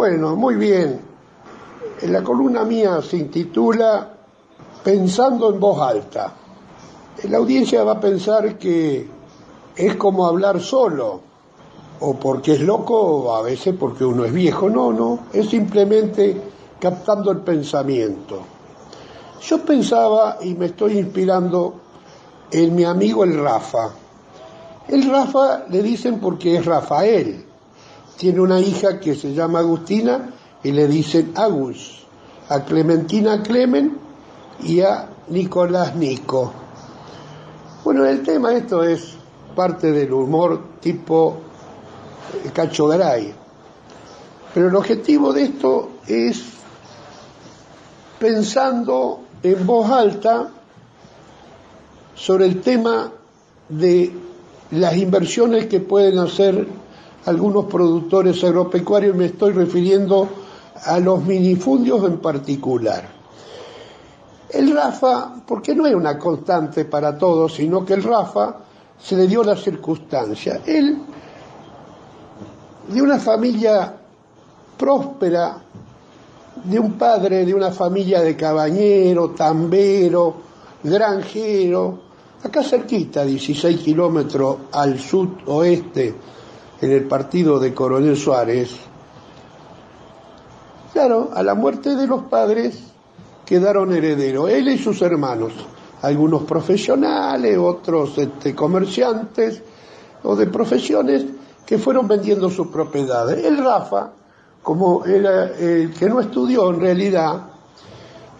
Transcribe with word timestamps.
Bueno, 0.00 0.34
muy 0.34 0.54
bien. 0.54 0.98
La 2.04 2.24
columna 2.24 2.64
mía 2.64 3.02
se 3.02 3.18
intitula 3.18 4.14
Pensando 4.82 5.52
en 5.52 5.60
voz 5.60 5.78
alta. 5.78 6.32
La 7.24 7.36
audiencia 7.36 7.84
va 7.84 7.92
a 7.92 8.00
pensar 8.00 8.56
que 8.56 9.06
es 9.76 9.96
como 9.96 10.26
hablar 10.26 10.58
solo, 10.58 11.20
o 12.00 12.14
porque 12.14 12.54
es 12.54 12.62
loco, 12.62 12.98
o 12.98 13.36
a 13.36 13.42
veces 13.42 13.74
porque 13.78 14.02
uno 14.02 14.24
es 14.24 14.32
viejo. 14.32 14.70
No, 14.70 14.90
no, 14.90 15.26
es 15.34 15.50
simplemente 15.50 16.34
captando 16.80 17.30
el 17.30 17.40
pensamiento. 17.40 18.40
Yo 19.42 19.62
pensaba 19.66 20.38
y 20.40 20.54
me 20.54 20.64
estoy 20.64 20.96
inspirando 20.96 21.74
en 22.50 22.74
mi 22.74 22.84
amigo 22.84 23.22
el 23.22 23.38
Rafa. 23.38 23.90
El 24.88 25.10
Rafa 25.10 25.64
le 25.68 25.82
dicen 25.82 26.20
porque 26.20 26.56
es 26.56 26.64
Rafael. 26.64 27.49
Tiene 28.20 28.38
una 28.38 28.60
hija 28.60 29.00
que 29.00 29.14
se 29.14 29.32
llama 29.32 29.60
Agustina 29.60 30.28
y 30.62 30.72
le 30.72 30.86
dicen 30.86 31.32
Agus. 31.36 32.04
A 32.50 32.66
Clementina 32.66 33.42
Clemen 33.42 33.96
y 34.62 34.82
a 34.82 35.08
Nicolás 35.28 35.96
Nico. 35.96 36.52
Bueno, 37.82 38.04
el 38.04 38.22
tema 38.22 38.52
esto 38.52 38.82
es 38.82 39.14
parte 39.56 39.90
del 39.90 40.12
humor 40.12 40.60
tipo 40.80 41.38
Cacho 42.52 42.88
Garay. 42.88 43.32
Pero 44.52 44.68
el 44.68 44.76
objetivo 44.76 45.32
de 45.32 45.44
esto 45.44 45.88
es 46.06 46.42
pensando 48.18 49.22
en 49.42 49.66
voz 49.66 49.90
alta 49.90 50.50
sobre 52.14 52.44
el 52.44 52.60
tema 52.60 53.10
de 53.70 54.12
las 54.72 54.94
inversiones 54.98 55.68
que 55.68 55.80
pueden 55.80 56.18
hacer 56.18 56.79
algunos 57.26 57.66
productores 57.66 58.42
agropecuarios, 58.44 59.16
me 59.16 59.26
estoy 59.26 59.52
refiriendo 59.52 60.28
a 60.84 60.98
los 60.98 61.22
minifundios 61.24 62.04
en 62.04 62.18
particular. 62.18 63.08
El 64.48 64.74
Rafa, 64.74 65.34
porque 65.46 65.74
no 65.74 65.86
es 65.86 65.94
una 65.94 66.18
constante 66.18 66.84
para 66.84 67.16
todos, 67.16 67.54
sino 67.54 67.84
que 67.84 67.94
el 67.94 68.02
Rafa 68.02 68.56
se 68.98 69.16
le 69.16 69.26
dio 69.26 69.44
la 69.44 69.56
circunstancia. 69.56 70.60
Él, 70.66 70.98
de 72.88 73.02
una 73.02 73.18
familia 73.18 73.94
próspera, 74.76 75.62
de 76.64 76.78
un 76.78 76.94
padre 76.94 77.44
de 77.44 77.54
una 77.54 77.70
familia 77.70 78.20
de 78.20 78.36
cabañero, 78.36 79.30
tambero, 79.30 80.36
granjero, 80.82 82.00
acá 82.42 82.62
cerquita, 82.62 83.24
16 83.24 83.80
kilómetros 83.80 84.56
al 84.72 84.98
sudoeste, 84.98 86.14
en 86.80 86.92
el 86.92 87.04
partido 87.04 87.58
de 87.58 87.74
Coronel 87.74 88.16
Suárez. 88.16 88.70
Claro, 90.92 91.30
a 91.34 91.42
la 91.42 91.54
muerte 91.54 91.94
de 91.94 92.06
los 92.06 92.24
padres, 92.24 92.78
quedaron 93.44 93.92
herederos, 93.92 94.50
él 94.50 94.68
y 94.68 94.78
sus 94.78 95.02
hermanos, 95.02 95.52
algunos 96.02 96.44
profesionales, 96.44 97.58
otros 97.58 98.16
este, 98.18 98.54
comerciantes 98.54 99.62
o 100.22 100.36
de 100.36 100.46
profesiones 100.46 101.24
que 101.66 101.78
fueron 101.78 102.08
vendiendo 102.08 102.50
sus 102.50 102.68
propiedades. 102.68 103.44
El 103.44 103.58
Rafa, 103.58 104.10
como 104.62 105.04
era 105.04 105.46
el 105.56 105.92
que 105.92 106.08
no 106.08 106.20
estudió 106.20 106.70
en 106.70 106.80
realidad, 106.80 107.42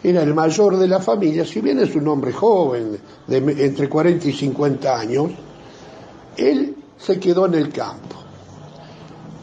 era 0.03 0.23
el 0.23 0.35
mayor 0.35 0.79
de 0.79 0.89
la 0.89 0.99
familia, 0.99 1.45
si 1.45 1.61
bien 1.61 1.79
es 1.79 1.95
un 1.95 2.09
hombre 2.09 2.33
joven, 2.33 2.99
de 3.27 3.37
entre 3.37 3.89
40 3.89 4.29
y 4.29 4.33
50 4.33 4.99
años, 4.99 5.31
él 6.37 6.75
se 6.97 7.21
quedó 7.21 7.47
en 7.47 7.55
el 7.55 7.71
campo. 7.71 8.20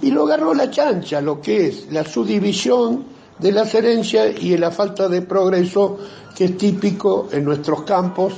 Y 0.01 0.11
lo 0.11 0.25
agarró 0.25 0.53
la 0.53 0.69
chancha, 0.69 1.21
lo 1.21 1.41
que 1.41 1.67
es 1.67 1.91
la 1.91 2.03
subdivisión 2.03 3.05
de 3.39 3.51
las 3.51 3.73
herencias 3.73 4.41
y 4.41 4.57
la 4.57 4.71
falta 4.71 5.07
de 5.07 5.21
progreso 5.21 5.97
que 6.35 6.45
es 6.45 6.57
típico 6.57 7.27
en 7.31 7.43
nuestros 7.43 7.83
campos, 7.83 8.33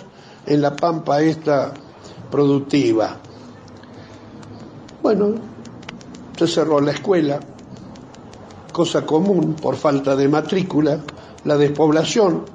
en 0.45 0.61
la 0.61 0.75
pampa 0.75 1.21
esta 1.21 1.73
productiva. 2.31 3.17
Bueno, 5.01 5.35
se 6.37 6.47
cerró 6.47 6.79
la 6.79 6.91
escuela, 6.91 7.39
cosa 8.71 9.05
común 9.05 9.55
por 9.55 9.75
falta 9.75 10.15
de 10.15 10.27
matrícula, 10.27 10.99
la 11.43 11.57
despoblación, 11.57 12.45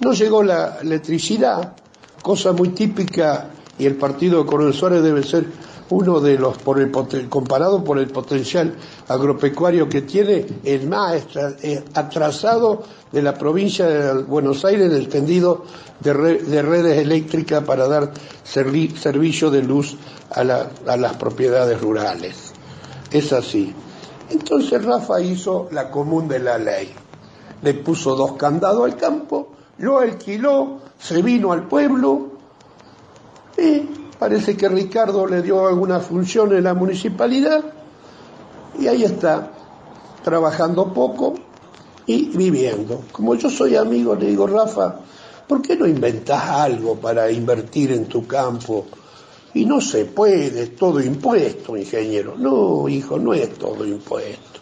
no 0.00 0.12
llegó 0.12 0.42
la 0.42 0.78
electricidad, 0.80 1.74
cosa 2.22 2.52
muy 2.52 2.70
típica 2.70 3.50
y 3.78 3.86
el 3.86 3.96
partido 3.96 4.42
de 4.42 4.46
Coronel 4.46 4.74
Suárez 4.74 5.02
debe 5.02 5.22
ser 5.22 5.46
uno 5.90 6.20
de 6.20 6.38
los, 6.38 6.58
por 6.58 6.80
el, 6.80 6.90
comparado 7.28 7.84
por 7.84 7.98
el 7.98 8.08
potencial 8.08 8.74
agropecuario 9.08 9.88
que 9.88 10.02
tiene, 10.02 10.46
el 10.64 10.88
más 10.88 11.24
eh, 11.62 11.84
atrasado 11.94 12.82
de 13.12 13.22
la 13.22 13.34
provincia 13.34 13.86
de 13.86 14.22
Buenos 14.22 14.64
Aires 14.64 14.90
en 14.90 14.96
el 14.96 15.08
tendido 15.08 15.64
de, 16.00 16.12
redes 16.62 16.98
eléctricas 16.98 17.64
para 17.64 17.86
dar 17.86 18.12
servicio 18.44 19.50
de 19.50 19.62
luz 19.62 19.96
a, 20.30 20.40
a 20.40 20.96
las 20.96 21.16
propiedades 21.16 21.80
rurales. 21.80 22.52
Es 23.10 23.32
así. 23.32 23.74
Entonces 24.30 24.84
Rafa 24.84 25.20
hizo 25.20 25.68
la 25.70 25.90
común 25.90 26.26
de 26.28 26.38
la 26.38 26.58
ley. 26.58 26.92
Le 27.62 27.74
puso 27.74 28.16
dos 28.16 28.32
candados 28.32 28.84
al 28.84 28.96
campo, 28.96 29.48
lo 29.78 29.98
alquiló, 29.98 30.80
se 30.98 31.22
vino 31.22 31.52
al 31.52 31.68
pueblo 31.68 32.32
y 33.56 34.03
Parece 34.24 34.56
que 34.56 34.70
Ricardo 34.70 35.26
le 35.26 35.42
dio 35.42 35.66
alguna 35.68 36.00
función 36.00 36.56
en 36.56 36.64
la 36.64 36.72
municipalidad 36.72 37.62
y 38.80 38.86
ahí 38.86 39.04
está, 39.04 39.50
trabajando 40.24 40.94
poco 40.94 41.34
y 42.06 42.34
viviendo. 42.34 43.02
Como 43.12 43.34
yo 43.34 43.50
soy 43.50 43.76
amigo, 43.76 44.14
le 44.14 44.28
digo, 44.28 44.46
Rafa, 44.46 44.96
¿por 45.46 45.60
qué 45.60 45.76
no 45.76 45.86
inventas 45.86 46.42
algo 46.42 46.94
para 46.94 47.30
invertir 47.30 47.92
en 47.92 48.06
tu 48.06 48.26
campo? 48.26 48.86
Y 49.52 49.66
no 49.66 49.82
se 49.82 50.06
puede, 50.06 50.62
es 50.62 50.74
todo 50.74 51.02
impuesto, 51.02 51.76
ingeniero. 51.76 52.34
No, 52.38 52.88
hijo, 52.88 53.18
no 53.18 53.34
es 53.34 53.52
todo 53.58 53.84
impuesto. 53.84 54.58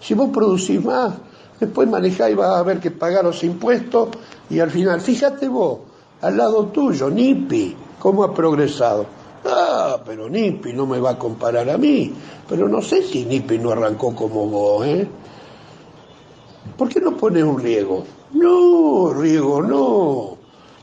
Si 0.00 0.14
vos 0.14 0.30
producís 0.32 0.82
más, 0.82 1.12
después 1.60 1.86
manejáis 1.86 2.32
y 2.32 2.38
vas 2.38 2.58
a 2.58 2.62
ver 2.62 2.80
que 2.80 2.90
pagar 2.90 3.26
los 3.26 3.44
impuestos 3.44 4.08
y 4.48 4.58
al 4.58 4.70
final, 4.70 5.02
fíjate 5.02 5.48
vos, 5.48 5.80
al 6.22 6.34
lado 6.38 6.68
tuyo, 6.68 7.10
NIPI, 7.10 7.76
cómo 8.02 8.24
ha 8.24 8.34
progresado. 8.34 9.06
Ah, 9.44 10.00
pero 10.04 10.28
Nipi 10.28 10.72
no 10.72 10.86
me 10.86 10.98
va 10.98 11.10
a 11.10 11.18
comparar 11.18 11.70
a 11.70 11.78
mí. 11.78 12.12
Pero 12.48 12.68
no 12.68 12.82
sé 12.82 13.00
si 13.04 13.24
Nipi 13.24 13.58
no 13.58 13.70
arrancó 13.70 14.12
como 14.12 14.44
vos, 14.46 14.84
¿eh? 14.84 15.06
¿Por 16.76 16.88
qué 16.88 17.00
no 17.00 17.16
pones 17.16 17.44
un 17.44 17.60
riego? 17.60 18.02
No, 18.32 19.12
riego 19.14 19.62
no. 19.62 20.36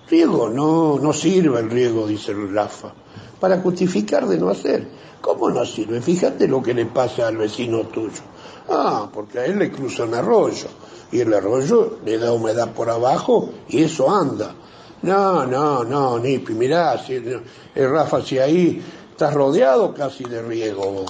Riego 0.09 0.49
no, 0.49 0.97
no 0.97 1.11
sirve 1.11 1.59
el 1.59 1.69
riego, 1.69 2.07
dice 2.07 2.31
el 2.31 2.53
Rafa. 2.53 2.93
Para 3.37 3.59
justificar 3.59 4.25
de 4.25 4.37
no 4.37 4.47
hacer. 4.47 4.87
¿Cómo 5.19 5.49
no 5.49 5.65
sirve? 5.65 5.99
Fíjate 5.99 6.47
lo 6.47 6.63
que 6.63 6.73
le 6.73 6.85
pasa 6.85 7.27
al 7.27 7.35
vecino 7.35 7.81
tuyo. 7.87 8.21
Ah, 8.69 9.09
porque 9.13 9.39
a 9.39 9.45
él 9.45 9.59
le 9.59 9.69
cruza 9.69 10.05
un 10.05 10.13
arroyo. 10.13 10.69
Y 11.11 11.19
el 11.19 11.33
arroyo 11.33 11.97
le 12.05 12.17
da 12.17 12.31
humedad 12.31 12.71
por 12.71 12.89
abajo 12.89 13.49
y 13.67 13.83
eso 13.83 14.09
anda. 14.09 14.55
No, 15.01 15.45
no, 15.45 15.85
no, 15.85 16.19
Nipi, 16.19 16.53
mirá, 16.53 16.97
si, 17.01 17.13
el 17.13 17.41
eh, 17.73 17.87
Rafa, 17.87 18.21
si 18.21 18.37
ahí 18.37 18.81
estás 19.11 19.33
rodeado 19.33 19.93
casi 19.93 20.25
de 20.25 20.41
riego 20.41 21.05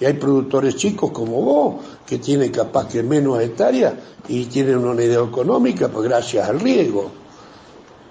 Y 0.00 0.06
hay 0.06 0.14
productores 0.14 0.74
chicos 0.74 1.12
como 1.12 1.40
vos, 1.42 1.74
que 2.04 2.18
tienen 2.18 2.50
capaz 2.50 2.88
que 2.88 3.04
menos 3.04 3.40
hectáreas 3.40 3.94
y 4.26 4.46
tienen 4.46 4.78
una 4.78 4.90
unidad 4.90 5.24
económica, 5.24 5.88
pues 5.88 6.08
gracias 6.08 6.48
al 6.48 6.58
riego. 6.58 7.12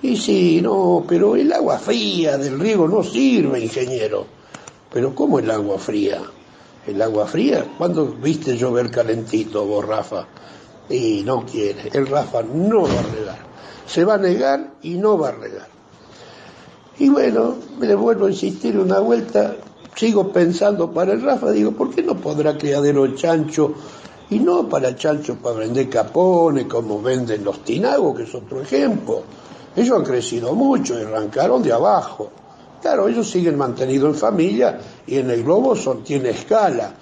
Y 0.02 0.16
sí, 0.16 0.62
no, 0.62 1.04
pero 1.06 1.36
el 1.36 1.52
agua 1.52 1.78
fría 1.78 2.38
del 2.38 2.58
riego 2.58 2.88
no 2.88 3.04
sirve, 3.04 3.60
ingeniero. 3.60 4.26
Pero 4.94 5.14
¿cómo 5.14 5.40
el 5.40 5.52
agua 5.52 5.78
fría? 5.78 6.22
¿El 6.86 7.02
agua 7.02 7.28
fría? 7.28 7.66
¿Cuándo 7.78 8.06
viste 8.06 8.56
llover 8.56 8.90
calentito 8.90 9.66
vos, 9.66 9.86
Rafa? 9.86 10.26
Y 10.90 11.24
no 11.26 11.46
quiere, 11.46 11.90
el 11.92 12.08
Rafa 12.08 12.44
no 12.44 12.84
va 12.84 13.00
a 13.00 13.04
regar 13.14 13.47
se 13.88 14.04
va 14.06 14.16
a 14.16 14.18
negar 14.18 14.74
y 14.84 14.96
no 14.96 15.18
va 15.18 15.30
a 15.30 15.32
regar. 15.32 15.68
Y 17.00 17.10
bueno, 17.10 17.56
me 17.80 17.96
vuelvo 17.96 18.26
a 18.26 18.32
insistir 18.32 18.78
una 18.78 19.00
vuelta, 19.00 19.56
sigo 19.96 20.32
pensando 20.32 20.92
para 20.92 21.14
el 21.14 21.22
Rafa, 21.22 21.52
digo, 21.52 21.72
¿por 21.72 21.94
qué 21.94 22.04
no 22.04 22.16
podrá 22.16 22.58
criadero 22.58 23.16
chancho? 23.16 23.74
Y 24.30 24.40
no 24.40 24.68
para 24.68 24.96
chancho 24.96 25.36
para 25.36 25.60
vender 25.60 25.90
capones 25.90 26.66
como 26.66 27.02
venden 27.02 27.46
los 27.46 27.64
tinagos, 27.64 28.18
que 28.18 28.24
es 28.24 28.36
otro 28.36 28.62
ejemplo. 28.62 29.22
Ellos 29.76 29.98
han 29.98 30.04
crecido 30.04 30.54
mucho 30.54 31.00
y 31.00 31.04
arrancaron 31.04 31.64
de 31.64 31.72
abajo. 31.72 32.30
Claro, 32.82 33.08
ellos 33.08 33.30
siguen 33.30 33.58
mantenidos 33.58 34.14
en 34.14 34.20
familia 34.20 34.80
y 35.06 35.18
en 35.18 35.30
el 35.30 35.44
globo 35.44 35.76
son, 35.76 36.04
tiene 36.04 36.32
escala 36.32 36.94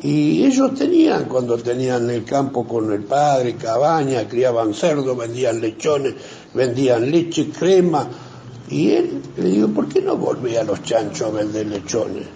y 0.00 0.44
ellos 0.44 0.74
tenían, 0.74 1.24
cuando 1.24 1.58
tenían 1.58 2.08
el 2.08 2.24
campo 2.24 2.64
con 2.66 2.92
el 2.92 3.02
padre, 3.02 3.56
cabaña, 3.56 4.28
criaban 4.28 4.72
cerdo, 4.72 5.16
vendían 5.16 5.60
lechones, 5.60 6.14
vendían 6.54 7.10
leche, 7.10 7.50
crema. 7.50 8.06
Y 8.70 8.90
él 8.90 9.22
le 9.36 9.48
digo, 9.50 9.68
¿por 9.68 9.88
qué 9.88 10.00
no 10.00 10.16
volví 10.16 10.54
a 10.54 10.62
los 10.62 10.82
chanchos 10.84 11.28
a 11.28 11.30
vender 11.30 11.66
lechones? 11.66 12.26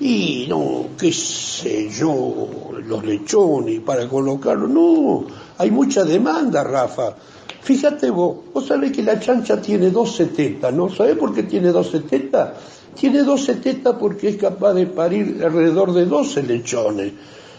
Y 0.00 0.44
no, 0.46 0.88
qué 0.98 1.12
sé 1.12 1.88
yo, 1.88 2.70
los 2.84 3.04
lechones 3.04 3.80
para 3.80 4.06
colocarlo. 4.06 4.68
No, 4.68 5.24
hay 5.56 5.70
mucha 5.70 6.04
demanda, 6.04 6.62
Rafa. 6.62 7.14
Fíjate 7.62 8.10
vos, 8.10 8.36
vos 8.52 8.66
sabés 8.66 8.92
que 8.92 9.02
la 9.02 9.18
chancha 9.18 9.62
tiene 9.62 9.90
2,70, 9.90 10.70
¿no? 10.74 10.90
¿Sabés 10.90 11.16
por 11.16 11.34
qué 11.34 11.44
tiene 11.44 11.72
2,70? 11.72 12.52
Tiene 12.94 13.22
2,70 13.22 13.98
porque 13.98 14.28
es 14.28 14.36
capaz 14.36 14.74
de 14.74 14.86
parir 14.86 15.40
alrededor 15.44 15.92
de 15.92 16.06
12 16.06 16.42
lechones. 16.42 17.12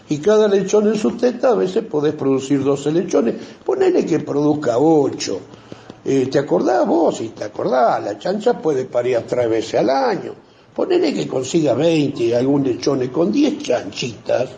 Y 0.08 0.18
cada 0.18 0.46
lechón 0.46 0.86
en 0.86 0.96
su 0.96 1.12
teta 1.12 1.50
a 1.50 1.54
veces 1.54 1.84
podés 1.84 2.14
producir 2.14 2.62
12 2.62 2.92
lechones. 2.92 3.34
Ponele 3.64 4.06
que 4.06 4.20
produzca 4.20 4.78
8. 4.78 5.40
Eh, 6.04 6.28
¿Te 6.30 6.38
acordás 6.38 6.86
vos? 6.86 7.16
Si 7.16 7.30
te 7.30 7.44
acordás, 7.44 8.02
la 8.04 8.16
chancha 8.16 8.60
puede 8.60 8.84
parir 8.84 9.18
tres 9.26 9.50
veces 9.50 9.80
al 9.80 9.90
año. 9.90 10.32
Ponele 10.74 11.12
que 11.12 11.26
consiga 11.26 11.74
20 11.74 12.22
y 12.22 12.32
algún 12.32 12.62
lechone 12.62 13.10
con 13.10 13.32
10 13.32 13.58
chanchitas. 13.58 14.50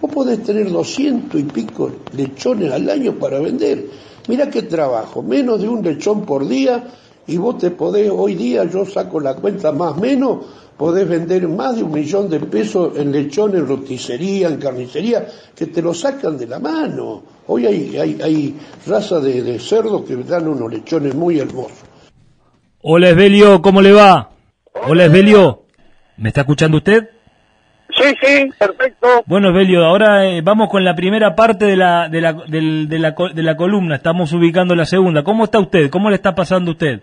Vos 0.00 0.10
podés 0.12 0.42
tener 0.42 0.70
200 0.70 1.40
y 1.40 1.44
pico 1.44 1.90
lechones 2.16 2.72
al 2.72 2.90
año 2.90 3.12
para 3.18 3.38
vender. 3.38 3.86
Mira 4.26 4.50
qué 4.50 4.62
trabajo, 4.62 5.22
menos 5.22 5.60
de 5.60 5.68
un 5.68 5.84
lechón 5.84 6.26
por 6.26 6.48
día 6.48 6.82
y 7.26 7.36
vos 7.36 7.58
te 7.58 7.70
podés, 7.70 8.10
hoy 8.10 8.34
día 8.34 8.64
yo 8.64 8.84
saco 8.84 9.20
la 9.20 9.34
cuenta 9.34 9.72
más 9.72 9.92
o 9.92 10.00
menos, 10.00 10.38
podés 10.76 11.08
vender 11.08 11.48
más 11.48 11.76
de 11.76 11.82
un 11.82 11.92
millón 11.92 12.28
de 12.28 12.38
pesos 12.40 12.96
en 12.98 13.10
lechón, 13.12 13.54
en 13.56 13.66
roticería, 13.66 14.48
en 14.48 14.58
carnicería, 14.58 15.26
que 15.54 15.66
te 15.66 15.82
lo 15.82 15.92
sacan 15.94 16.36
de 16.38 16.46
la 16.46 16.58
mano. 16.58 17.22
Hoy 17.48 17.66
hay, 17.66 17.96
hay, 17.96 18.18
hay 18.22 18.56
raza 18.86 19.20
de, 19.20 19.42
de 19.42 19.58
cerdo 19.58 20.04
que 20.04 20.16
dan 20.16 20.46
unos 20.48 20.70
lechones 20.72 21.14
muy 21.14 21.38
hermosos. 21.38 21.78
Hola 22.82 23.10
Esbelio, 23.10 23.62
¿cómo 23.62 23.80
le 23.82 23.92
va? 23.92 24.30
Hola 24.86 25.06
Esbelio, 25.06 25.64
¿me 26.18 26.28
está 26.28 26.42
escuchando 26.42 26.76
usted? 26.76 27.08
Sí, 27.98 28.14
sí, 28.20 28.50
perfecto. 28.58 29.06
Bueno, 29.26 29.52
Belio, 29.54 29.84
ahora 29.84 30.26
eh, 30.28 30.42
vamos 30.42 30.68
con 30.68 30.84
la 30.84 30.94
primera 30.94 31.34
parte 31.34 31.64
de 31.64 31.76
la, 31.76 32.08
de, 32.10 32.20
la, 32.20 32.32
del- 32.34 32.88
de, 32.88 32.98
la, 32.98 33.14
de 33.34 33.42
la 33.42 33.56
columna. 33.56 33.94
Estamos 33.96 34.32
ubicando 34.34 34.74
la 34.74 34.84
segunda. 34.84 35.22
¿Cómo 35.24 35.44
está 35.44 35.60
usted? 35.60 35.88
¿Cómo 35.88 36.10
le 36.10 36.16
está 36.16 36.34
pasando 36.34 36.72
a 36.72 36.74
usted? 36.74 37.00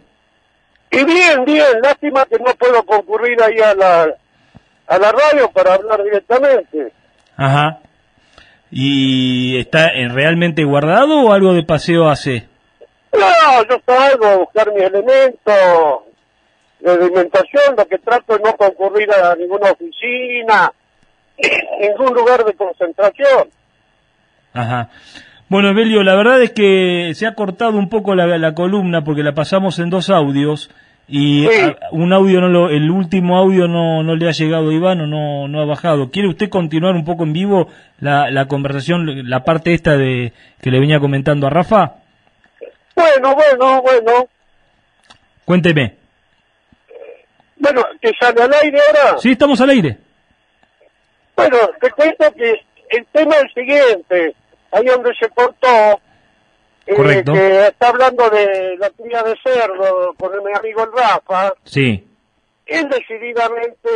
Y 0.93 1.03
bien, 1.05 1.43
bien, 1.43 1.81
lástima 1.81 2.23
que 2.25 2.37
no 2.37 2.53
puedo 2.53 2.83
concurrir 2.83 3.41
ahí 3.41 3.59
a 3.59 3.73
la, 3.73 4.15
a 4.85 4.97
la 4.99 5.11
radio 5.11 5.49
para 5.51 5.73
hablar 5.73 6.03
directamente. 6.03 6.93
Ajá. 7.35 7.79
¿Y 8.69 9.57
está 9.59 9.87
eh, 9.87 10.07
realmente 10.09 10.63
guardado 10.63 11.21
o 11.21 11.33
algo 11.33 11.53
de 11.53 11.63
paseo 11.63 12.09
hace? 12.09 12.47
No, 13.11 13.63
yo 13.67 13.81
salgo 13.85 14.25
a 14.25 14.35
buscar 14.37 14.71
mis 14.71 14.83
elementos 14.83 16.03
de 16.79 16.91
alimentación, 16.91 17.75
lo 17.75 17.87
que 17.87 17.97
trato 17.97 18.35
es 18.35 18.41
no 18.41 18.55
concurrir 18.55 19.11
a 19.11 19.35
ninguna 19.35 19.71
oficina, 19.71 20.71
ningún 21.79 22.13
lugar 22.13 22.45
de 22.45 22.53
concentración. 22.53 23.49
Ajá. 24.53 24.89
Bueno, 25.53 25.71
Belio, 25.75 26.01
la 26.01 26.15
verdad 26.15 26.41
es 26.41 26.49
que 26.49 27.11
se 27.13 27.27
ha 27.27 27.35
cortado 27.35 27.77
un 27.77 27.87
poco 27.87 28.15
la, 28.15 28.25
la 28.39 28.55
columna 28.55 29.03
porque 29.03 29.21
la 29.21 29.33
pasamos 29.33 29.77
en 29.77 29.91
dos 29.91 30.09
audios 30.09 30.71
y 31.07 31.45
Sí. 31.47 31.61
a- 31.61 31.77
un 31.91 32.11
audio 32.11 32.41
no 32.41 32.47
lo, 32.49 32.71
el 32.71 32.89
último 32.89 33.37
audio 33.37 33.67
no, 33.67 34.01
no 34.01 34.15
le 34.15 34.27
ha 34.27 34.31
llegado 34.31 34.71
a 34.71 34.73
Iván 34.73 35.01
o 35.01 35.05
no, 35.05 35.47
no 35.47 35.61
ha 35.61 35.65
bajado. 35.65 36.09
¿Quiere 36.09 36.27
usted 36.29 36.49
continuar 36.49 36.95
un 36.95 37.05
poco 37.05 37.23
en 37.23 37.33
vivo 37.33 37.67
la, 37.99 38.31
la 38.31 38.47
conversación, 38.47 39.29
la 39.29 39.43
parte 39.43 39.75
esta 39.75 39.95
de 39.95 40.33
que 40.59 40.71
le 40.71 40.79
venía 40.79 40.99
comentando 40.99 41.45
a 41.45 41.51
Rafa? 41.51 41.97
Bueno, 42.95 43.35
bueno, 43.35 43.81
bueno. 43.83 44.11
Cuénteme. 45.45 45.93
Bueno, 47.57 47.83
¿que 48.01 48.11
sale 48.19 48.41
al 48.41 48.53
aire 48.63 48.79
ahora? 48.87 49.19
Sí, 49.19 49.33
estamos 49.33 49.61
al 49.61 49.69
aire. 49.69 49.97
Bueno, 51.35 51.57
te 51.79 51.91
cuento 51.91 52.25
que 52.35 52.55
el 52.89 53.05
tema 53.11 53.35
es 53.35 53.43
el 53.43 53.53
siguiente. 53.53 54.35
Ahí 54.73 54.85
donde 54.85 55.13
se 55.19 55.29
cortó, 55.29 56.01
eh, 56.85 57.23
que 57.25 57.67
está 57.67 57.89
hablando 57.89 58.29
de 58.29 58.75
la 58.77 58.89
cría 58.89 59.23
de 59.23 59.35
cerdo 59.43 60.13
con 60.17 60.31
mi 60.43 60.51
amigo 60.53 60.83
el 60.83 60.91
Rafa, 60.91 61.53
Sí. 61.63 62.07
él 62.65 62.89
decididamente, 62.89 63.89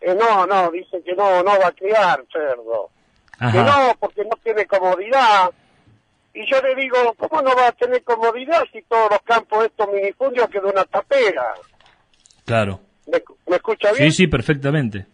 eh, 0.00 0.14
no, 0.14 0.46
no, 0.46 0.70
dice 0.70 1.02
que 1.04 1.14
no, 1.14 1.42
no 1.42 1.58
va 1.58 1.66
a 1.68 1.72
criar 1.72 2.24
cerdo. 2.32 2.90
Que 3.38 3.44
Ajá. 3.44 3.62
no, 3.64 3.94
porque 3.98 4.22
no 4.24 4.36
tiene 4.42 4.64
comodidad. 4.66 5.50
Y 6.32 6.46
yo 6.50 6.60
le 6.62 6.74
digo, 6.74 7.14
¿cómo 7.18 7.42
no 7.42 7.54
va 7.56 7.68
a 7.68 7.72
tener 7.72 8.02
comodidad 8.04 8.62
si 8.72 8.82
todos 8.82 9.10
los 9.10 9.20
campos 9.22 9.60
de 9.60 9.66
estos 9.66 9.88
minifundios 9.88 10.48
quedó 10.48 10.68
una 10.70 10.84
tapera? 10.84 11.54
Claro. 12.44 12.80
¿Me, 13.06 13.22
me 13.46 13.56
escucha 13.56 13.92
bien? 13.92 14.10
Sí, 14.10 14.16
sí, 14.16 14.26
perfectamente. 14.26 15.06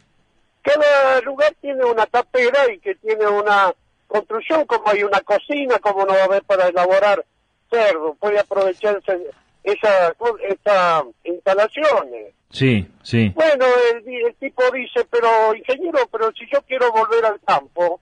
cada 0.63 1.21
lugar 1.23 1.53
tiene 1.61 1.85
una 1.85 2.07
tapera 2.07 2.73
y 2.73 2.79
que 2.79 2.95
tiene 2.97 3.27
una 3.27 3.73
construcción, 4.13 4.65
como 4.67 4.89
hay 4.89 5.03
una 5.03 5.21
cocina, 5.21 5.79
como 5.79 6.05
no 6.05 6.13
va 6.13 6.21
a 6.21 6.25
haber 6.25 6.43
para 6.45 6.69
elaborar 6.69 7.25
cerdo, 7.71 8.15
puede 8.15 8.39
aprovecharse 8.39 9.31
esa, 9.65 11.05
instalaciones. 11.25 12.35
Sí, 12.51 12.87
sí. 13.03 13.31
Bueno, 13.35 13.65
el, 13.93 14.27
el 14.27 14.35
tipo 14.35 14.63
dice, 14.71 15.07
pero 15.11 15.55
ingeniero, 15.55 16.07
pero 16.13 16.31
si 16.33 16.47
yo 16.53 16.61
quiero 16.63 16.93
volver 16.93 17.25
al 17.25 17.41
campo, 17.41 18.01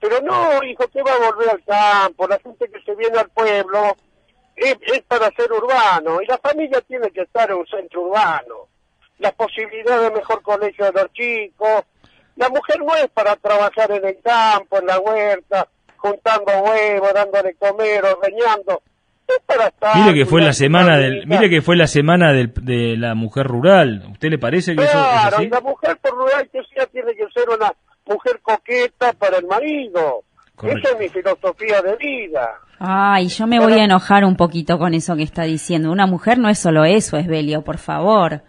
pero 0.00 0.20
no, 0.20 0.62
hijo, 0.64 0.86
¿qué 0.88 1.02
va 1.02 1.12
a 1.12 1.30
volver 1.30 1.50
al 1.50 1.64
campo? 1.64 2.26
La 2.26 2.38
gente 2.38 2.68
que 2.68 2.80
se 2.82 2.94
viene 2.94 3.18
al 3.18 3.28
pueblo 3.30 3.96
es, 4.56 4.76
es 4.86 5.02
para 5.02 5.30
ser 5.32 5.52
urbano 5.52 6.20
y 6.22 6.26
la 6.26 6.38
familia 6.38 6.80
tiene 6.82 7.10
que 7.10 7.22
estar 7.22 7.50
en 7.50 7.58
un 7.58 7.66
centro 7.66 8.02
urbano. 8.02 8.68
La 9.18 9.32
posibilidad 9.32 10.00
de 10.02 10.10
mejor 10.10 10.42
colegio 10.42 10.84
de 10.86 10.92
los 10.92 11.12
chicos. 11.12 11.84
La 12.38 12.48
mujer 12.48 12.78
no 12.86 12.94
es 12.96 13.08
para 13.10 13.36
trabajar 13.36 13.90
en 13.90 14.06
el 14.06 14.16
campo, 14.22 14.78
en 14.78 14.86
la 14.86 14.98
huerta, 15.00 15.66
juntando 15.96 16.52
huevos, 16.62 17.12
dándole 17.12 17.54
comer, 17.54 18.04
ordeñando. 18.04 18.80
Es 19.26 19.40
para 19.44 19.66
estar... 19.66 19.96
Mire 19.96 20.14
que 20.14 20.24
fue 20.24 20.40
la 20.40 20.52
semana 20.52 20.96
del, 20.96 21.26
mire 21.26 21.50
que 21.50 21.60
fue 21.60 21.76
la 21.76 21.86
semana 21.86 22.32
del, 22.32 22.52
de 22.62 22.96
la 22.96 23.14
mujer 23.14 23.46
rural. 23.46 24.04
¿Usted 24.12 24.30
le 24.30 24.38
parece 24.38 24.74
que 24.74 24.84
eso 24.84 24.98
es 24.98 25.04
Claro, 25.04 25.36
así? 25.36 25.48
la 25.48 25.60
mujer 25.60 25.98
por 26.00 26.12
rural 26.12 26.48
que 26.50 26.60
sea 26.72 26.86
tiene 26.86 27.12
que 27.14 27.26
ser 27.34 27.48
una 27.50 27.72
mujer 28.06 28.38
coqueta 28.40 29.12
para 29.14 29.36
el 29.38 29.46
marido. 29.46 30.22
Correcto. 30.54 30.88
Esa 30.88 30.92
es 30.94 30.98
mi 31.00 31.08
filosofía 31.08 31.82
de 31.82 31.96
vida. 31.96 32.54
Ay, 32.78 33.28
yo 33.28 33.46
me 33.46 33.58
voy 33.60 33.74
a 33.74 33.84
enojar 33.84 34.24
un 34.24 34.36
poquito 34.36 34.78
con 34.78 34.94
eso 34.94 35.14
que 35.16 35.24
está 35.24 35.42
diciendo. 35.42 35.90
Una 35.90 36.06
mujer 36.06 36.38
no 36.38 36.48
es 36.48 36.58
solo 36.58 36.84
eso, 36.84 37.16
Esbelio, 37.16 37.62
por 37.62 37.78
favor. 37.78 38.42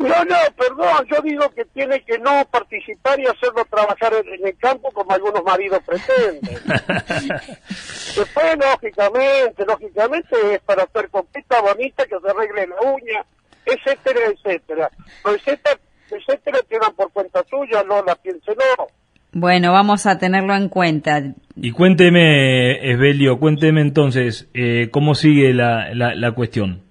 No, 0.00 0.24
no, 0.24 0.36
perdón, 0.56 1.06
yo 1.10 1.20
digo 1.22 1.50
que 1.50 1.66
tiene 1.66 2.02
que 2.02 2.18
no 2.18 2.42
participar 2.50 3.20
y 3.20 3.26
hacerlo 3.26 3.66
trabajar 3.68 4.14
en, 4.14 4.32
en 4.32 4.46
el 4.46 4.56
campo 4.56 4.90
como 4.92 5.12
algunos 5.12 5.44
maridos 5.44 5.80
pretenden. 5.84 6.40
Después, 7.68 8.58
lógicamente, 8.58 9.64
lógicamente 9.66 10.54
es 10.54 10.60
para 10.62 10.84
hacer 10.84 11.10
coqueta 11.10 11.60
bonita, 11.60 12.06
que 12.06 12.18
se 12.18 12.30
arregle 12.30 12.66
la 12.68 12.90
uña, 12.90 13.26
etcétera, 13.66 14.20
etcétera. 14.32 14.90
Pero 15.22 15.36
etcétera, 15.36 15.78
etcétera 16.10 16.58
quedan 16.66 16.94
por 16.96 17.12
cuenta 17.12 17.44
suya, 17.50 17.84
no 17.86 18.02
la 18.02 18.14
piénselo. 18.14 18.88
Bueno, 19.32 19.72
vamos 19.72 20.06
a 20.06 20.18
tenerlo 20.18 20.54
en 20.54 20.70
cuenta. 20.70 21.22
Y 21.56 21.72
cuénteme, 21.72 22.90
Esbelio, 22.90 23.38
cuénteme 23.38 23.82
entonces, 23.82 24.48
eh, 24.54 24.88
¿cómo 24.90 25.14
sigue 25.14 25.52
la, 25.52 25.94
la, 25.94 26.14
la 26.14 26.32
cuestión? 26.32 26.89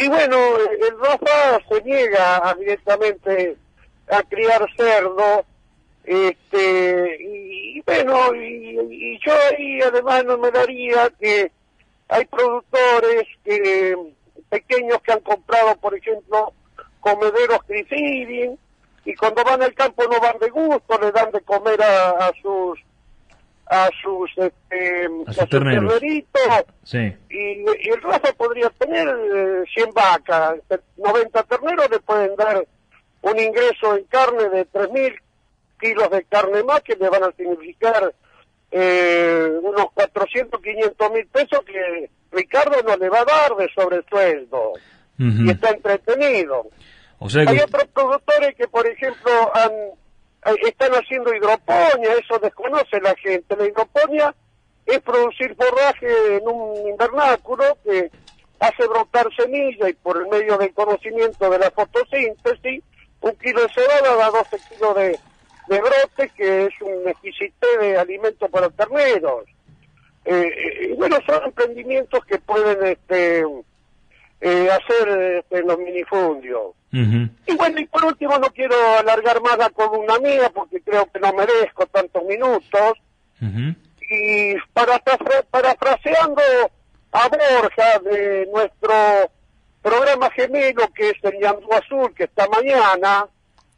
Y 0.00 0.08
bueno, 0.08 0.56
el 0.56 0.98
Rafa 0.98 1.60
se 1.68 1.82
niega 1.82 2.48
a 2.48 2.54
directamente 2.54 3.58
a 4.10 4.22
criar 4.22 4.66
cerdo, 4.74 5.44
este, 6.04 7.18
y, 7.20 7.78
y 7.78 7.80
bueno, 7.82 8.34
y, 8.34 8.78
y 8.90 9.18
yo 9.18 9.32
ahí 9.50 9.78
además 9.82 10.24
no 10.24 10.38
me 10.38 10.50
daría 10.50 11.10
que 11.20 11.52
hay 12.08 12.24
productores 12.24 13.24
que 13.44 13.94
pequeños 14.48 15.02
que 15.02 15.12
han 15.12 15.20
comprado, 15.20 15.76
por 15.76 15.94
ejemplo, 15.94 16.54
comederos 17.00 17.60
Feeding, 17.66 18.58
y 19.04 19.14
cuando 19.16 19.44
van 19.44 19.62
al 19.62 19.74
campo 19.74 20.04
no 20.04 20.18
van 20.18 20.38
de 20.38 20.48
gusto, 20.48 20.98
le 20.98 21.12
dan 21.12 21.30
de 21.30 21.42
comer 21.42 21.82
a 21.82 22.32
sus 22.40 22.80
a 23.70 23.88
sus 24.02 24.30
este, 24.36 25.08
A 25.26 25.32
sus 25.32 25.48
terneros. 25.48 25.94
Sí. 26.82 26.98
y, 27.30 27.36
y 27.38 27.88
el 27.88 28.02
Rafa 28.02 28.32
podría 28.32 28.68
tener 28.70 29.08
eh, 29.08 29.62
100 29.72 29.90
vacas, 29.94 30.56
90 30.96 31.42
terneros 31.44 31.88
le 31.88 32.00
pueden 32.00 32.34
dar 32.36 32.66
un 33.22 33.38
ingreso 33.38 33.96
en 33.96 34.04
carne 34.04 34.48
de 34.48 34.66
3.000 34.68 35.14
kilos 35.80 36.10
de 36.10 36.24
carne 36.24 36.62
más 36.64 36.80
que 36.80 36.96
le 36.96 37.08
van 37.08 37.22
a 37.24 37.32
significar 37.32 38.12
eh, 38.72 39.50
unos 39.62 39.86
400, 39.94 40.60
500 40.60 41.10
mil 41.12 41.26
pesos 41.26 41.60
que 41.64 42.10
Ricardo 42.32 42.82
no 42.86 42.96
le 42.96 43.08
va 43.08 43.20
a 43.20 43.24
dar 43.24 43.56
de 43.56 43.68
sobresueldo 43.74 44.72
Ujú. 45.18 45.44
y 45.44 45.50
está 45.50 45.70
entretenido. 45.70 46.66
O 47.18 47.28
sea 47.28 47.42
Hay 47.48 47.58
otros 47.58 47.84
productores 47.88 48.54
que, 48.56 48.66
por 48.68 48.86
ejemplo, 48.86 49.30
han, 49.54 49.72
están 50.62 50.92
haciendo 50.92 51.34
hidroponía, 51.34 52.14
eso 52.14 52.38
desconoce 52.38 53.00
la 53.00 53.14
gente. 53.16 53.56
La 53.56 53.66
hidroponía 53.66 54.34
es 54.86 55.00
producir 55.00 55.54
forraje 55.54 56.36
en 56.36 56.48
un 56.48 56.88
invernáculo 56.88 57.64
que 57.84 58.10
hace 58.58 58.86
brotar 58.86 59.26
semilla 59.36 59.88
y 59.88 59.94
por 59.94 60.18
el 60.18 60.28
medio 60.28 60.58
del 60.58 60.72
conocimiento 60.74 61.48
de 61.48 61.58
la 61.58 61.70
fotosíntesis 61.70 62.82
un 63.20 63.36
kilo 63.36 63.62
de 63.62 63.68
cebada 63.74 64.16
da 64.16 64.30
12 64.30 64.58
kilos 64.68 64.94
de, 64.96 65.18
de 65.68 65.80
brote, 65.80 66.32
que 66.36 66.66
es 66.66 66.80
un 66.80 67.08
exquisite 67.08 67.78
de 67.78 67.98
alimento 67.98 68.48
para 68.48 68.70
terneros. 68.70 69.44
Eh, 70.24 70.48
eh, 70.48 70.94
bueno, 70.96 71.18
son 71.26 71.44
emprendimientos 71.44 72.24
que 72.24 72.38
pueden 72.38 72.84
este, 72.86 73.44
eh, 74.40 74.68
hacer 74.70 75.08
este, 75.38 75.62
los 75.62 75.78
minifundios. 75.78 76.74
Y 76.92 77.56
bueno, 77.56 77.80
y 77.80 77.86
por 77.86 78.04
último 78.04 78.36
no 78.38 78.48
quiero 78.48 78.74
alargar 78.98 79.40
más 79.42 79.56
la 79.58 79.70
columna 79.70 80.18
mía 80.18 80.50
porque 80.52 80.80
creo 80.80 81.06
que 81.12 81.20
no 81.20 81.32
merezco 81.32 81.86
tantos 81.86 82.24
minutos. 82.24 82.98
Y 84.10 84.54
para, 84.72 85.00
parafraseando 85.50 86.42
a 87.12 87.28
Borja 87.28 87.98
de 88.02 88.48
nuestro 88.52 88.92
programa 89.82 90.30
gemelo 90.30 90.88
que 90.94 91.10
es 91.10 91.16
el 91.22 91.40
Yandú 91.40 91.72
Azul, 91.72 92.12
que 92.14 92.24
está 92.24 92.48
mañana, 92.48 93.26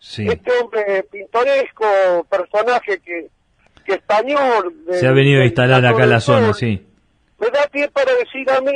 este 0.01 0.51
hombre 0.61 1.05
pintoresco, 1.11 2.27
personaje 2.31 2.99
que, 3.01 3.29
que 3.85 3.95
español... 3.95 4.75
Se 4.91 5.07
ha 5.07 5.13
venido 5.13 5.43
a 5.43 5.45
instalar 5.45 5.85
acá 5.85 6.05
en 6.05 6.11
la 6.11 6.21
zona, 6.21 6.55
sí. 6.55 6.87
Me 7.39 7.51
da 7.51 7.67
pie 7.71 7.89
para 7.91 8.15
decir 8.15 8.49
a 8.51 8.61
mí 8.61 8.73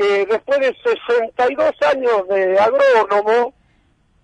que 0.00 0.24
después 0.24 0.58
de 0.60 0.74
62 0.82 1.74
años 1.82 2.28
de 2.28 2.58
agrónomo, 2.58 3.52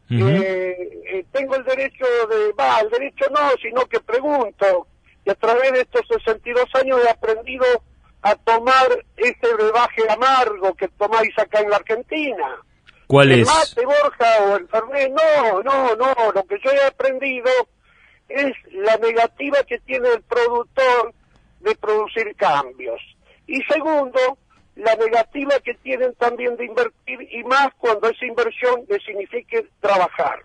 eh, 0.08 1.02
eh, 1.12 1.24
tengo 1.32 1.56
el 1.56 1.64
derecho 1.64 2.06
de, 2.30 2.52
va, 2.52 2.80
el 2.80 2.88
derecho 2.88 3.26
no, 3.30 3.50
sino 3.60 3.84
que 3.84 4.00
pregunto, 4.00 4.86
y 5.22 5.30
a 5.30 5.34
través 5.34 5.72
de 5.72 5.80
estos 5.82 6.00
62 6.24 6.64
años 6.76 7.00
he 7.04 7.10
aprendido 7.10 7.66
a 8.22 8.34
tomar 8.36 9.04
ese 9.18 9.54
brebaje 9.54 10.08
amargo 10.08 10.74
que 10.74 10.88
tomáis 10.88 11.38
acá 11.38 11.60
en 11.60 11.68
la 11.68 11.76
Argentina. 11.76 12.56
¿Cuál 13.06 13.32
el 13.32 13.40
es? 13.40 13.46
mate, 13.46 13.84
Borja, 13.84 14.44
o 14.44 14.56
el 14.56 14.68
Fernet, 14.68 15.12
no, 15.12 15.62
no, 15.62 15.94
no, 15.94 16.32
lo 16.32 16.42
que 16.44 16.58
yo 16.64 16.70
he 16.70 16.86
aprendido 16.86 17.50
es 18.30 18.54
la 18.72 18.96
negativa 18.96 19.58
que 19.64 19.78
tiene 19.80 20.08
el 20.08 20.22
productor 20.22 21.12
de 21.60 21.74
producir 21.76 22.34
cambios. 22.36 23.00
Y 23.46 23.60
segundo, 23.64 24.38
la 24.76 24.94
negativa 24.94 25.58
que 25.64 25.74
tienen 25.74 26.14
también 26.14 26.56
de 26.56 26.66
invertir 26.66 27.28
y 27.30 27.42
más 27.44 27.68
cuando 27.78 28.08
esa 28.08 28.24
inversión 28.26 28.82
le 28.88 29.00
signifique 29.00 29.66
trabajar. 29.80 30.44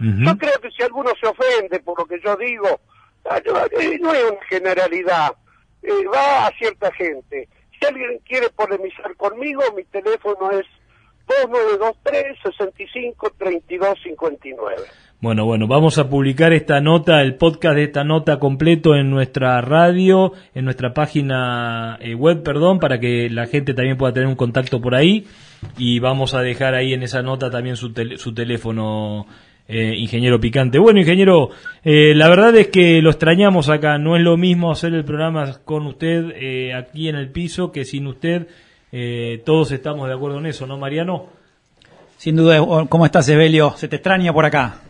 Yo 0.00 0.38
creo 0.38 0.60
que 0.60 0.70
si 0.70 0.82
alguno 0.84 1.10
se 1.20 1.26
ofende 1.26 1.80
por 1.80 1.98
lo 1.98 2.06
que 2.06 2.20
yo 2.20 2.36
digo, 2.36 2.80
ah, 3.28 3.40
eh, 3.80 3.98
no 4.00 4.14
es 4.14 4.30
una 4.30 4.44
generalidad, 4.48 5.34
eh, 5.82 6.06
va 6.06 6.46
a 6.46 6.52
cierta 6.52 6.92
gente. 6.92 7.48
Si 7.72 7.84
alguien 7.84 8.20
quiere 8.24 8.48
polemizar 8.50 9.16
conmigo, 9.16 9.60
mi 9.74 9.82
teléfono 9.84 10.52
es 10.52 10.66
2923 11.28 12.38
65 12.42 13.32
32 13.38 13.98
59. 14.02 14.82
Bueno, 15.20 15.44
bueno, 15.46 15.66
vamos 15.66 15.98
a 15.98 16.08
publicar 16.08 16.52
esta 16.52 16.80
nota, 16.80 17.20
el 17.22 17.34
podcast 17.34 17.74
de 17.74 17.82
esta 17.82 18.04
nota 18.04 18.38
completo 18.38 18.94
en 18.94 19.10
nuestra 19.10 19.60
radio, 19.60 20.32
en 20.54 20.64
nuestra 20.64 20.94
página 20.94 21.98
eh, 22.00 22.14
web, 22.14 22.44
perdón, 22.44 22.78
para 22.78 23.00
que 23.00 23.28
la 23.28 23.46
gente 23.46 23.74
también 23.74 23.96
pueda 23.96 24.12
tener 24.12 24.28
un 24.28 24.36
contacto 24.36 24.80
por 24.80 24.94
ahí. 24.94 25.26
Y 25.76 25.98
vamos 25.98 26.34
a 26.34 26.42
dejar 26.42 26.76
ahí 26.76 26.94
en 26.94 27.02
esa 27.02 27.20
nota 27.20 27.50
también 27.50 27.76
su, 27.76 27.92
su 28.16 28.32
teléfono, 28.32 29.26
eh, 29.66 29.92
ingeniero 29.96 30.38
Picante. 30.38 30.78
Bueno, 30.78 31.00
ingeniero, 31.00 31.50
eh, 31.82 32.14
la 32.14 32.28
verdad 32.28 32.54
es 32.54 32.68
que 32.68 33.02
lo 33.02 33.10
extrañamos 33.10 33.68
acá. 33.68 33.98
No 33.98 34.16
es 34.16 34.22
lo 34.22 34.36
mismo 34.36 34.70
hacer 34.70 34.94
el 34.94 35.04
programa 35.04 35.58
con 35.64 35.84
usted 35.86 36.72
aquí 36.76 37.08
en 37.08 37.16
el 37.16 37.32
piso 37.32 37.72
que 37.72 37.84
sin 37.84 38.06
usted. 38.06 38.46
Todos 39.44 39.72
estamos 39.72 40.08
de 40.08 40.14
acuerdo 40.14 40.38
en 40.38 40.46
eso, 40.46 40.66
¿no, 40.66 40.78
Mariano? 40.78 41.26
Sin 42.16 42.36
duda, 42.36 42.58
¿cómo 42.88 43.06
estás, 43.06 43.28
Evelio? 43.28 43.74
Se 43.76 43.88
te 43.88 43.96
extraña 43.96 44.32
por 44.32 44.44
acá. 44.44 44.80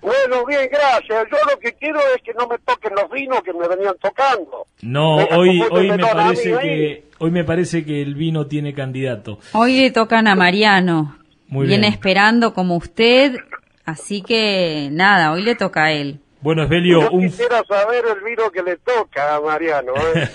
Bueno, 0.00 0.44
bien, 0.44 0.68
gracias. 0.70 1.26
Yo 1.30 1.38
lo 1.50 1.58
que 1.58 1.72
quiero 1.72 1.98
es 2.14 2.22
que 2.22 2.34
no 2.34 2.46
me 2.46 2.58
toquen 2.58 2.92
los 2.94 3.10
vinos 3.10 3.40
que 3.42 3.54
me 3.54 3.66
venían 3.66 3.94
tocando. 4.00 4.66
No, 4.82 5.16
hoy, 5.16 5.62
hoy 5.70 5.88
me 5.88 5.98
parece 5.98 6.58
que 6.58 7.04
hoy 7.18 7.30
me 7.30 7.44
parece 7.44 7.84
que 7.86 8.02
el 8.02 8.14
vino 8.14 8.46
tiene 8.46 8.74
candidato. 8.74 9.38
Hoy 9.52 9.80
le 9.80 9.90
tocan 9.92 10.26
a 10.26 10.34
Mariano. 10.34 11.16
Muy 11.48 11.66
Viene 11.66 11.88
esperando 11.88 12.52
como 12.52 12.76
usted, 12.76 13.36
así 13.86 14.20
que 14.20 14.88
nada, 14.90 15.32
hoy 15.32 15.42
le 15.42 15.54
toca 15.54 15.84
a 15.84 15.92
él. 15.92 16.18
Bueno, 16.44 16.64
Esbelio, 16.64 17.00
Yo 17.00 17.18
quisiera 17.20 17.64
saber 17.64 18.04
el 18.04 18.22
vino 18.22 18.50
que 18.50 18.62
le 18.62 18.76
toca 18.76 19.36
a 19.36 19.40
Mariano. 19.40 19.94
¿eh? 20.14 20.28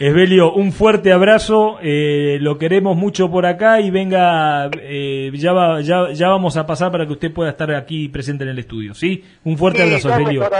Esbelio, 0.00 0.52
un 0.52 0.72
fuerte 0.72 1.12
abrazo, 1.12 1.78
eh, 1.80 2.38
lo 2.40 2.58
queremos 2.58 2.96
mucho 2.96 3.30
por 3.30 3.46
acá 3.46 3.80
y 3.80 3.92
venga, 3.92 4.68
eh, 4.80 5.30
ya, 5.34 5.52
va, 5.52 5.82
ya, 5.82 6.10
ya 6.10 6.26
vamos 6.26 6.56
a 6.56 6.66
pasar 6.66 6.90
para 6.90 7.06
que 7.06 7.12
usted 7.12 7.32
pueda 7.32 7.50
estar 7.50 7.72
aquí 7.76 8.08
presente 8.08 8.42
en 8.42 8.50
el 8.50 8.58
estudio, 8.58 8.92
¿sí? 8.92 9.22
Un 9.44 9.56
fuerte 9.56 9.84
abrazo, 9.84 10.10
Esbelio. 10.10 10.50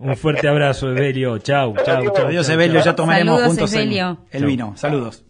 Un 0.00 0.16
fuerte 0.16 0.48
abrazo, 0.48 0.90
Esbelio. 0.90 1.38
Chau, 1.38 1.72
chau, 1.84 2.02
chau. 2.16 2.26
Adiós, 2.26 2.48
Esbelio, 2.48 2.82
ya 2.82 2.96
tomaremos 2.96 3.44
juntos 3.44 3.72
el, 3.74 4.16
el 4.32 4.44
vino. 4.44 4.72
Saludos. 4.76 5.24